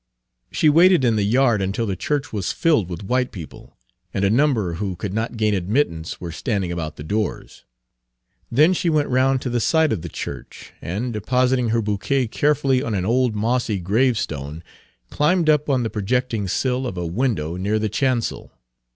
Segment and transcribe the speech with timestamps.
[0.51, 3.77] She waited in the yard until the church was filled with white people,
[4.11, 7.65] and a number who could not gain admittance were standing about the doors.
[8.51, 12.77] Then she went round to the side of the church, and, depositing her bouquet carefully
[12.77, 14.63] Page 286 on an old mossy gravestone,
[15.11, 18.51] climbed up on the projecting sill of a window near the chancel.